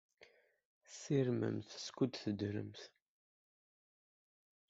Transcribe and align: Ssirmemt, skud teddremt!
Ssirmemt, 0.91 1.67
skud 1.85 2.11
teddremt! 2.21 2.81